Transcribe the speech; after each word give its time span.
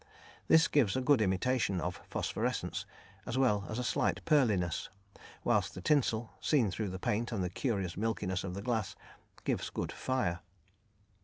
This 0.47 0.67
gives 0.67 0.95
a 0.95 1.01
good 1.01 1.21
imitation 1.21 1.79
of 1.79 2.01
phosphorescence, 2.09 2.87
as 3.27 3.37
well 3.37 3.65
as 3.69 3.77
a 3.77 3.83
slight 3.83 4.25
pearliness, 4.25 4.89
whilst 5.43 5.75
the 5.75 5.79
tinsel, 5.83 6.31
seen 6.41 6.71
through 6.71 6.89
the 6.89 6.97
paint 6.97 7.31
and 7.31 7.43
the 7.43 7.51
curious 7.51 7.95
milkiness 7.95 8.43
of 8.43 8.55
the 8.55 8.63
glass, 8.63 8.95
gives 9.43 9.69
good 9.69 9.91
"fire." 9.91 10.39